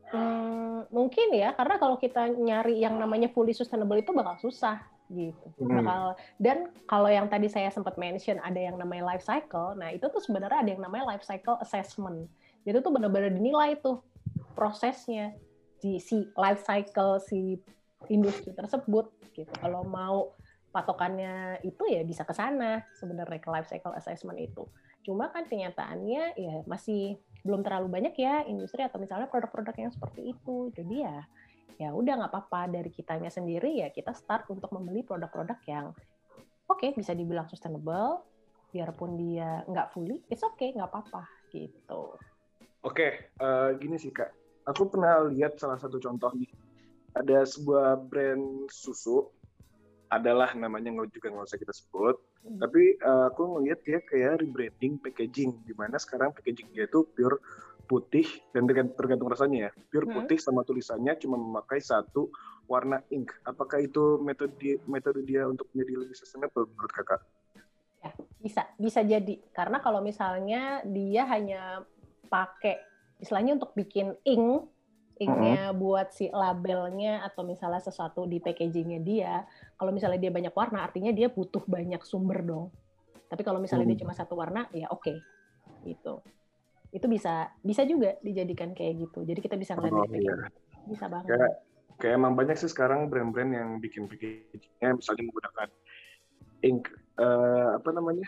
[0.07, 4.79] Hmm, mungkin ya, karena kalau kita nyari yang namanya fully sustainable itu bakal susah
[5.11, 5.47] gitu.
[5.59, 5.81] Hmm.
[5.81, 6.03] Bakal
[6.39, 9.75] dan kalau yang tadi saya sempat mention ada yang namanya life cycle.
[9.75, 12.27] Nah, itu tuh sebenarnya ada yang namanya life cycle assessment.
[12.67, 14.03] Jadi tuh benar-benar dinilai tuh
[14.53, 15.31] prosesnya
[15.79, 17.55] di si life cycle si
[18.11, 19.53] industri tersebut gitu.
[19.61, 20.35] Kalau mau
[20.75, 24.67] patokannya itu ya bisa ke sana sebenarnya ke life cycle assessment itu.
[25.07, 27.15] Cuma kan kenyataannya ya masih
[27.47, 30.69] belum terlalu banyak ya industri atau misalnya produk-produk yang seperti itu.
[30.75, 31.23] Jadi ya
[31.75, 32.71] ya udah nggak apa-apa.
[32.71, 35.85] Dari kitanya sendiri ya kita start untuk membeli produk-produk yang
[36.71, 38.23] oke okay, bisa dibilang sustainable.
[38.71, 42.15] Biarpun dia nggak fully it's okay nggak apa-apa gitu.
[42.85, 43.11] Oke, okay,
[43.43, 44.31] uh, eh, gini sih kak,
[44.63, 46.51] aku pernah lihat salah satu contoh nih.
[47.17, 49.25] Ada sebuah brand susu
[50.07, 52.15] adalah namanya nggak juga nggak usah kita sebut.
[52.47, 52.63] Hmm.
[52.63, 57.43] tapi uh, aku ngelihat dia kayak rebranding packaging di mana sekarang packaging dia itu pure
[57.87, 60.15] putih dan tergantung rasanya ya pure hmm.
[60.21, 62.29] putih sama tulisannya cuma memakai satu
[62.67, 67.23] warna ink apakah itu metode metode dia untuk menjadi lebih sustainable menurut kakak
[68.03, 68.11] ya
[68.43, 71.87] bisa bisa jadi karena kalau misalnya dia hanya
[72.27, 72.77] pakai
[73.23, 74.67] istilahnya untuk bikin ink
[75.17, 75.81] inknya mm-hmm.
[75.81, 79.33] buat si labelnya atau misalnya sesuatu di packagingnya dia,
[79.77, 82.69] kalau misalnya dia banyak warna, artinya dia butuh banyak sumber dong.
[83.27, 83.97] Tapi kalau misalnya mm-hmm.
[83.97, 85.17] dia cuma satu warna, ya oke, okay.
[85.83, 86.21] gitu.
[86.91, 89.23] Itu bisa bisa juga dijadikan kayak gitu.
[89.27, 90.35] Jadi kita bisa ngeliat oh, iya.
[90.87, 91.29] bisa banget.
[91.35, 91.51] Kayak,
[91.99, 95.69] kayak emang banyak sih sekarang brand-brand yang bikin packagingnya misalnya menggunakan
[96.65, 96.89] ink
[97.21, 98.27] uh, apa namanya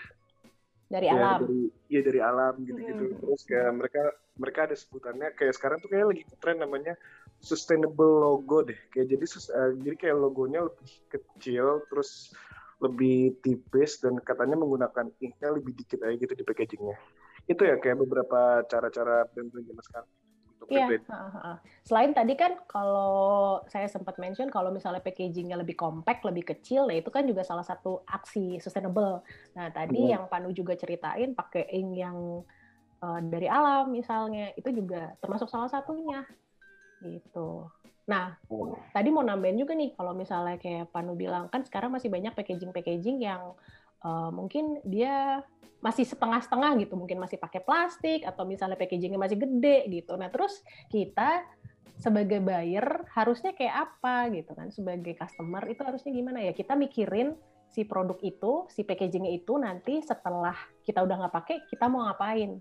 [0.90, 1.40] dari ya, alam.
[1.46, 3.04] Dari, ya dari alam gitu-gitu.
[3.14, 3.18] Hmm.
[3.22, 4.02] Terus kayak mereka
[4.42, 6.94] mereka ada sebutannya kayak sekarang tuh kayak lagi tren namanya
[7.40, 8.80] sustainable logo deh.
[8.90, 12.34] Kayak jadi uh, jadi kayak logonya lebih kecil terus
[12.80, 16.98] lebih tipis dan katanya menggunakan inknya lebih dikit aja gitu di packagingnya.
[17.50, 20.10] Itu ya kayak beberapa cara-cara brand-brand zaman sekarang.
[20.70, 21.02] Iya.
[21.82, 26.94] Selain tadi kan kalau saya sempat mention kalau misalnya packagingnya lebih compact, lebih kecil, nah
[26.94, 29.26] itu kan juga salah satu aksi sustainable.
[29.58, 30.12] Nah tadi hmm.
[30.14, 32.46] yang Panu juga ceritain pakai ink yang
[33.02, 36.22] uh, dari alam misalnya, itu juga termasuk salah satunya.
[37.02, 37.66] Gitu.
[38.10, 38.74] Nah, oh.
[38.90, 43.22] tadi mau nambahin juga nih kalau misalnya kayak Panu bilang kan sekarang masih banyak packaging-packaging
[43.22, 43.54] yang
[44.04, 45.44] uh, mungkin dia
[45.80, 50.20] masih setengah-setengah gitu, mungkin masih pakai plastik atau misalnya packagingnya masih gede gitu.
[50.20, 50.60] Nah terus
[50.92, 51.48] kita
[52.00, 56.52] sebagai buyer harusnya kayak apa gitu kan, sebagai customer itu harusnya gimana ya?
[56.52, 57.36] Kita mikirin
[57.72, 62.60] si produk itu, si packagingnya itu nanti setelah kita udah nggak pakai, kita mau ngapain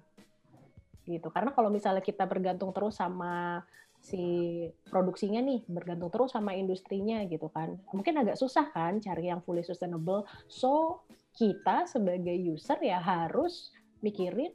[1.11, 1.29] gitu.
[1.35, 3.67] Karena kalau misalnya kita bergantung terus sama
[3.99, 4.23] si
[4.87, 9.67] produksinya nih bergantung terus sama industrinya gitu kan mungkin agak susah kan cari yang fully
[9.67, 11.03] sustainable so
[11.39, 13.71] kita sebagai user ya harus
[14.03, 14.51] mikirin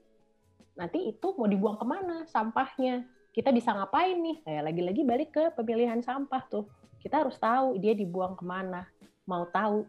[0.76, 3.08] nanti itu mau dibuang ke mana sampahnya.
[3.34, 4.46] Kita bisa ngapain nih?
[4.46, 6.69] Kayak lagi-lagi balik ke pemilihan sampah tuh.
[7.02, 8.86] Kita harus tahu dia dibuang ke mana.
[9.26, 9.88] Mau tahu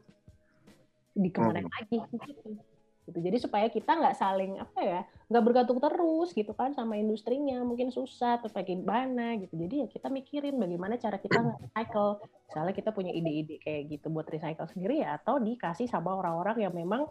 [1.13, 1.69] di ke mana hmm.
[1.69, 1.99] lagi.
[2.09, 2.74] Gitu
[3.05, 3.19] gitu.
[3.21, 7.61] Jadi supaya kita nggak saling apa ya nggak bergantung terus gitu kan sama industrinya.
[7.63, 9.55] Mungkin susah atau bagaimana gitu.
[9.57, 14.29] Jadi ya kita mikirin bagaimana cara kita recycle misalnya kita punya ide-ide kayak gitu buat
[14.29, 17.09] recycle sendiri ya atau dikasih sama orang-orang yang memang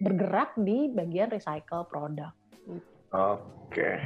[0.00, 2.32] bergerak di bagian recycle produk.
[3.14, 4.00] Oke.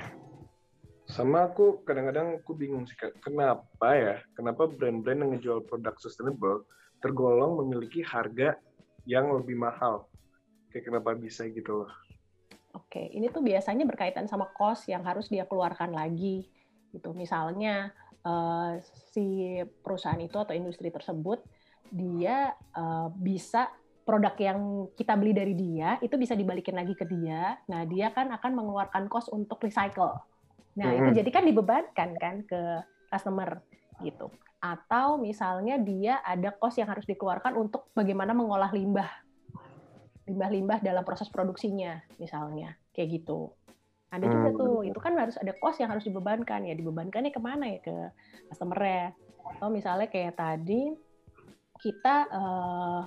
[1.08, 2.92] Sama aku kadang-kadang aku bingung sih
[3.24, 6.68] kenapa ya kenapa brand-brand yang ngejual produk sustainable
[7.00, 8.60] tergolong memiliki harga
[9.08, 10.04] yang lebih mahal
[10.72, 11.92] kayak kenapa bisa gitu loh.
[12.76, 16.46] Oke, ini tuh biasanya berkaitan sama cost yang harus dia keluarkan lagi
[16.92, 17.16] gitu.
[17.16, 17.90] Misalnya
[18.22, 18.76] uh,
[19.10, 21.40] si perusahaan itu atau industri tersebut
[21.88, 23.72] dia uh, bisa
[24.04, 24.60] produk yang
[24.96, 27.56] kita beli dari dia itu bisa dibalikin lagi ke dia.
[27.68, 30.16] Nah, dia kan akan mengeluarkan cost untuk recycle.
[30.76, 30.98] Nah, hmm.
[31.00, 32.60] itu jadi kan dibebankan kan ke
[33.08, 33.64] customer
[34.04, 34.32] gitu.
[34.60, 39.27] Atau misalnya dia ada cost yang harus dikeluarkan untuk bagaimana mengolah limbah
[40.28, 42.76] limbah-limbah dalam proses produksinya misalnya.
[42.92, 43.52] Kayak gitu.
[44.08, 44.58] Ada juga hmm.
[44.60, 46.68] tuh itu kan harus ada cost yang harus dibebankan.
[46.68, 47.78] Ya dibebankannya ke mana ya?
[47.80, 47.96] Ke
[48.52, 49.06] customer ya
[49.56, 50.92] atau misalnya kayak tadi
[51.80, 53.02] kita uh,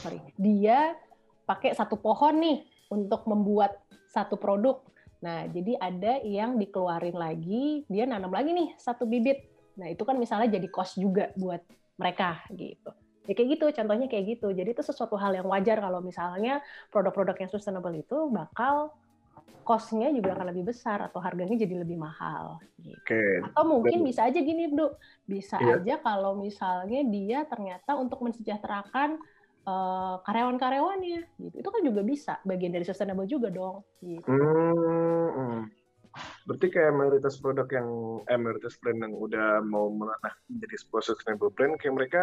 [0.00, 0.20] sorry.
[0.40, 0.96] Dia
[1.44, 2.58] pakai satu pohon nih
[2.88, 4.80] untuk membuat satu produk.
[5.20, 9.44] Nah jadi ada yang dikeluarin lagi dia nanam lagi nih satu bibit.
[9.78, 11.62] Nah, itu kan misalnya jadi cost juga buat
[11.98, 12.90] mereka gitu.
[13.28, 14.48] Ya kayak gitu, contohnya kayak gitu.
[14.56, 18.96] Jadi itu sesuatu hal yang wajar kalau misalnya produk-produk yang sustainable itu bakal
[19.68, 22.56] cost-nya juga akan lebih besar atau harganya jadi lebih mahal.
[22.80, 22.96] Gitu.
[23.04, 23.52] Oke.
[23.52, 24.96] Atau mungkin bisa aja gini, Bro.
[25.28, 25.76] Bisa Iya.
[25.76, 29.20] aja kalau misalnya dia ternyata untuk mensejahterakan
[29.68, 31.56] eh, karyawan-karyawannya, gitu.
[31.60, 33.84] Itu kan juga bisa bagian dari sustainable juga dong.
[34.00, 34.24] Gitu.
[34.24, 35.60] Hmm, hmm.
[36.48, 37.88] Berarti kayak mayoritas produk yang
[38.24, 42.20] eh, mayoritas brand yang udah mau menanah menjadi sebuah sustainable brand, kayak mereka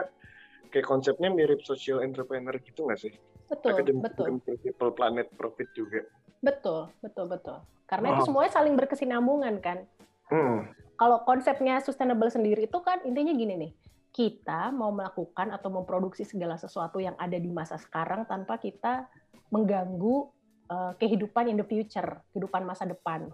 [0.76, 3.16] kayak konsepnya mirip social entrepreneur gitu nggak sih?
[3.48, 4.26] Betul, Mereka betul.
[4.60, 6.04] people planet profit juga.
[6.44, 7.64] Betul, betul, betul.
[7.88, 8.28] Karena itu Wow.
[8.28, 9.88] semuanya saling berkesinambungan kan.
[10.28, 10.68] Hmm.
[11.00, 13.72] Kalau konsepnya sustainable sendiri itu kan intinya gini nih.
[14.12, 19.08] Kita mau melakukan atau memproduksi segala sesuatu yang ada di masa sekarang tanpa kita
[19.56, 20.28] mengganggu
[20.66, 23.32] eh, kehidupan in the future, kehidupan masa depan.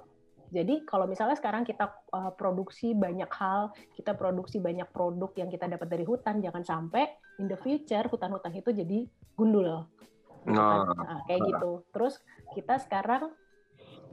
[0.51, 5.65] Jadi kalau misalnya sekarang kita eh, produksi banyak hal, kita produksi banyak produk yang kita
[5.71, 7.07] dapat dari hutan, jangan sampai
[7.39, 9.07] in the future hutan-hutan itu jadi
[9.39, 9.87] gundul.
[10.43, 10.79] Gitu kan.
[10.91, 10.95] Nah.
[11.07, 11.71] Nah, kayak gitu.
[11.95, 12.19] Terus
[12.51, 13.31] kita sekarang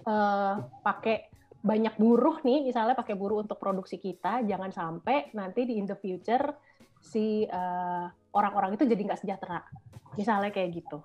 [0.07, 0.55] eh,
[0.87, 5.91] pakai banyak buruh nih, misalnya pakai buruh untuk produksi kita, jangan sampai nanti di in
[5.91, 6.55] the future
[7.03, 9.67] si eh, orang-orang itu jadi nggak sejahtera.
[10.15, 11.03] Misalnya kayak gitu.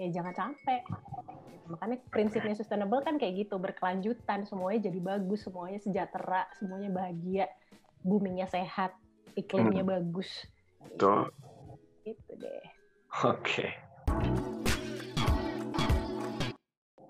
[0.00, 0.80] Ya jangan sampai.
[1.68, 7.46] Makanya prinsipnya sustainable kan kayak gitu, berkelanjutan, semuanya jadi bagus, semuanya sejahtera, semuanya bahagia,
[8.02, 8.92] buminya sehat,
[9.38, 10.28] iklimnya bagus.
[10.82, 11.30] Betul.
[12.02, 12.66] Gitu deh.
[13.22, 13.66] Oke.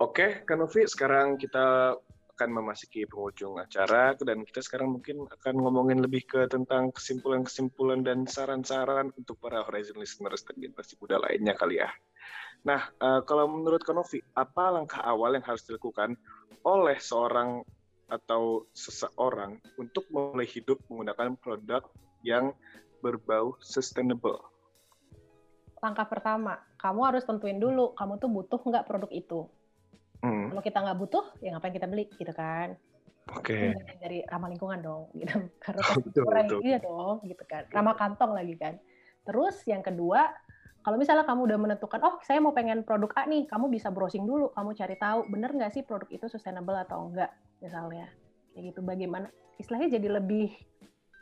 [0.03, 1.97] Oke, Kak Novi, sekarang kita
[2.35, 8.27] akan memasuki penghujung acara dan kita sekarang mungkin akan ngomongin lebih ke tentang kesimpulan-kesimpulan dan
[8.27, 11.89] saran-saran untuk para Horizon listeners dan generasi muda lainnya kali ya.
[12.63, 16.15] Nah, eh, kalau menurut Kak Novi, apa langkah awal yang harus dilakukan
[16.63, 17.67] oleh seorang
[18.07, 21.83] atau seseorang untuk mulai hidup menggunakan produk
[22.23, 22.55] yang
[23.03, 24.39] berbau sustainable?
[25.83, 29.51] Langkah pertama, kamu harus tentuin dulu, kamu tuh butuh nggak produk itu.
[30.23, 32.79] Hmm, Kalau kita nggak butuh, ya ngapain kita beli, gitu kan?
[33.35, 33.75] Oke.
[33.75, 35.35] Dari- dari ramah lingkungan dong, gitu.
[35.65, 36.61] Karena Oh, betul, kurang betul.
[36.63, 37.67] iya dong, gitu kan.
[37.75, 38.79] Ramah kantong lagi kan.
[39.27, 40.31] Terus yang kedua,
[40.83, 44.27] kalau misalnya kamu udah menentukan, oh saya mau pengen produk A nih, kamu bisa browsing
[44.27, 47.31] dulu, kamu cari tahu bener nggak sih produk itu sustainable atau enggak,
[47.63, 48.11] misalnya.
[48.53, 50.51] Kayak gitu, bagaimana, istilahnya jadi lebih,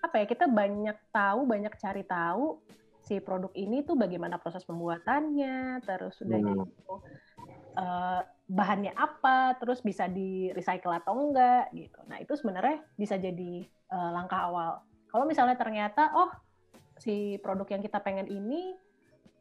[0.01, 2.59] apa ya, kita banyak tahu, banyak cari tahu
[3.05, 6.65] si produk ini tuh bagaimana proses pembuatannya, terus udah Hmm.
[6.69, 6.95] gitu,
[8.51, 12.03] bahannya apa, terus bisa di recycle atau enggak gitu.
[12.11, 14.83] Nah itu sebenarnya bisa jadi eh, langkah awal.
[15.07, 16.31] Kalau misalnya ternyata oh
[16.99, 18.75] si produk yang kita pengen ini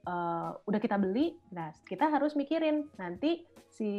[0.09, 3.89] eh, udah kita beli, nah kita harus mikirin nanti si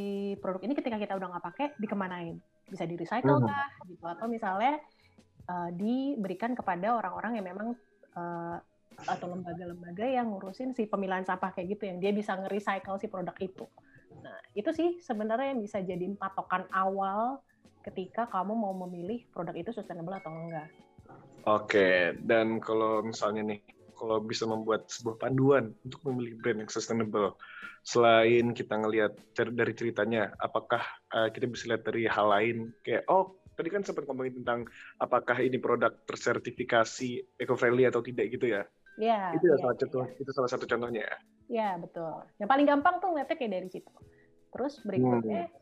[0.42, 2.34] produk ini ketika kita udah nggak pakai dikemanain,
[2.66, 3.46] bisa di recycle Hmm.
[3.46, 4.82] kah gitu atau misalnya
[5.46, 7.68] eh, diberikan kepada orang-orang yang memang
[8.18, 8.58] eh,
[9.06, 13.32] atau lembaga-lembaga yang ngurusin si pemilahan sampah kayak gitu yang dia bisa nge-recycle si produk
[13.40, 13.64] itu.
[14.20, 17.40] Nah, itu sih sebenarnya yang bisa jadi patokan awal
[17.80, 20.68] ketika kamu mau memilih produk itu sustainable atau enggak.
[21.48, 23.60] Oke, dan kalau misalnya nih,
[24.00, 27.36] kalau bisa membuat sebuah panduan untuk memilih brand yang sustainable,
[27.84, 30.80] selain kita ngelihat dari ceritanya, apakah
[31.12, 34.64] uh, kita bisa lihat dari hal lain kayak oh tadi kan sempat ngomongin tentang
[34.96, 38.64] apakah ini produk tersertifikasi eco-friendly atau tidak gitu ya?
[38.96, 41.16] Ya, itu ya ya, salah ya, contoh, itu salah satu contohnya ya.
[41.50, 42.24] Ya, betul.
[42.40, 43.92] Yang paling gampang tuh ngeliatnya kayak dari situ.
[44.50, 45.52] Terus berikutnya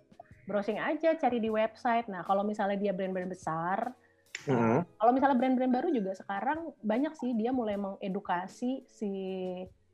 [0.46, 2.07] browsing aja, cari di website.
[2.07, 3.92] Nah, kalau misalnya dia brand-brand besar,
[4.49, 4.81] Hmm.
[4.97, 9.11] kalau misalnya brand-brand baru juga sekarang banyak sih dia mulai mengedukasi si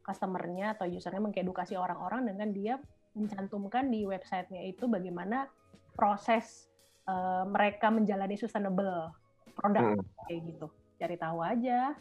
[0.04, 2.74] customer-nya atau usernya mengedukasi orang-orang dengan dia
[3.14, 5.50] mencantumkan di websitenya itu bagaimana
[5.94, 6.70] proses
[7.04, 9.12] eh, mereka menjalani sustainable
[9.54, 10.02] produk Hmm.
[10.24, 10.66] kayak gitu.
[10.96, 11.92] Cari tahu aja.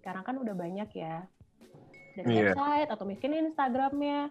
[0.00, 1.22] Sekarang kan udah banyak ya
[2.18, 2.52] dari Iya.
[2.52, 4.28] website atau mungkin Instagramnya.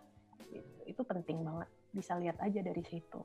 [0.86, 1.70] Itu penting banget.
[1.96, 3.24] Bisa lihat aja dari situ.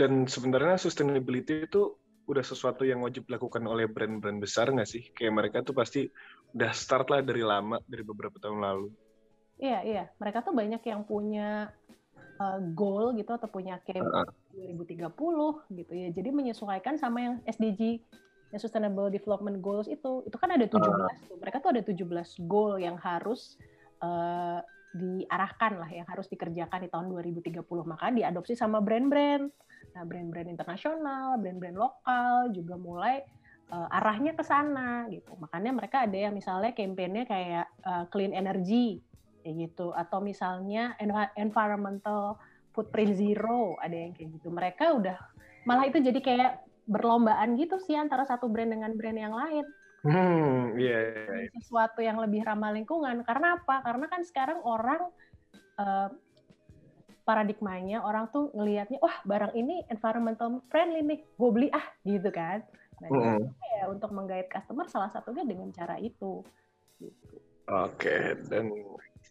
[0.00, 1.92] Dan sebenarnya sustainability itu
[2.28, 5.08] udah sesuatu yang wajib dilakukan oleh brand-brand besar nggak sih?
[5.16, 6.04] Kayak mereka tuh pasti
[6.52, 8.88] udah start lah dari lama, dari beberapa tahun lalu.
[9.58, 10.04] Iya, iya.
[10.20, 11.72] Mereka tuh banyak yang punya
[12.38, 15.08] uh, goal gitu atau punya campaign 2030
[15.72, 16.08] gitu ya.
[16.12, 18.04] Jadi menyesuaikan sama yang SDG,
[18.54, 20.22] yang Sustainable Development Goals itu.
[20.28, 21.36] Itu kan ada 17 tuh.
[21.40, 22.04] Mereka tuh ada 17
[22.44, 23.58] goal yang harus
[24.04, 24.60] uh,
[24.94, 27.64] diarahkan lah, yang harus dikerjakan di tahun 2030.
[27.88, 29.50] Maka diadopsi sama brand-brand.
[29.98, 33.18] Nah, brand-brand internasional, brand-brand lokal juga mulai
[33.74, 35.34] uh, arahnya ke sana gitu.
[35.42, 39.02] Makanya mereka ada yang misalnya kampanye kayak uh, clean energy
[39.42, 42.38] kayak gitu atau misalnya env- environmental
[42.70, 44.54] footprint zero ada yang kayak gitu.
[44.54, 45.18] Mereka udah
[45.66, 49.66] malah itu jadi kayak berlombaan gitu sih antara satu brand dengan brand yang lain.
[50.06, 51.26] Hmm, iya.
[51.26, 51.50] Yeah, yeah.
[51.58, 53.26] Sesuatu yang lebih ramah lingkungan.
[53.26, 53.82] Karena apa?
[53.82, 55.10] Karena kan sekarang orang
[55.74, 56.06] uh,
[57.28, 62.64] paradigmanya orang tuh ngelihatnya, wah barang ini environmental friendly nih, gue beli ah gitu kan.
[63.04, 63.40] Nah, mm -hmm.
[63.76, 66.40] ya untuk menggait customer salah satunya dengan cara itu.
[66.96, 67.36] Gitu.
[67.68, 68.22] Oke, okay.
[68.48, 68.72] dan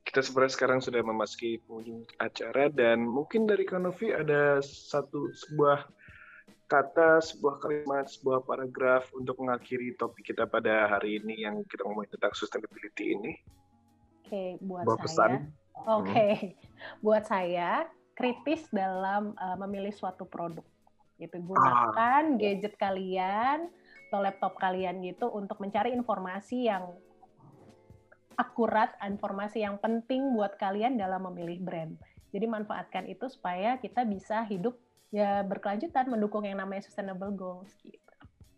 [0.05, 5.89] kita sebenarnya sekarang sudah memasuki penghujung acara dan mungkin dari Kanovi ada satu sebuah
[6.69, 12.13] kata, sebuah kalimat, sebuah paragraf untuk mengakhiri topik kita pada hari ini yang kita ngomongin
[12.13, 13.33] tentang sustainability ini.
[14.21, 15.03] Oke, okay, buat Bawa saya.
[15.09, 15.31] Pesan.
[15.85, 16.31] Oke, okay.
[16.33, 17.03] hmm.
[17.05, 17.85] buat saya
[18.17, 20.65] kritis dalam uh, memilih suatu produk.
[21.21, 22.37] Gitu gunakan ah.
[22.37, 23.69] gadget kalian
[24.09, 26.93] atau laptop kalian gitu untuk mencari informasi yang
[28.37, 31.93] akurat, informasi yang penting buat kalian dalam memilih brand.
[32.29, 34.77] Jadi manfaatkan itu supaya kita bisa hidup
[35.09, 37.97] ya berkelanjutan mendukung yang namanya sustainable goals gitu.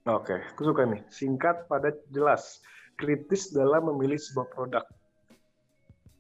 [0.10, 1.02] Oke, aku suka nih.
[1.12, 2.60] Singkat, padat, jelas.
[3.00, 4.84] Kritis dalam memilih sebuah produk.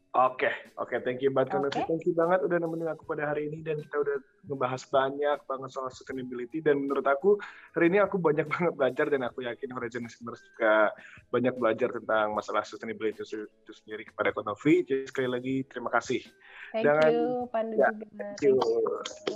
[0.09, 1.85] Oke, okay, oke, okay, thank you banget, okay.
[1.85, 4.17] thank you banget udah nemenin aku pada hari ini dan kita udah
[4.49, 7.37] ngebahas banyak banget soal sustainability dan menurut aku
[7.77, 10.89] hari ini aku banyak banget belajar dan aku yakin Horizon listeners juga
[11.29, 14.81] banyak belajar tentang masalah sustainability itu, sendiri kepada Konovi.
[14.81, 16.25] Jadi sekali lagi terima kasih.
[16.73, 18.05] Thank jangan, you, Pandu ya, juga.
[18.17, 18.57] Thank you.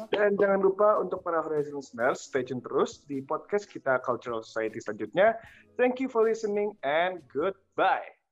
[0.09, 4.81] Dan jangan lupa untuk para Horizon listeners stay tune terus di podcast kita Cultural Society
[4.81, 5.37] selanjutnya.
[5.77, 8.22] Thank you for listening and goodbye.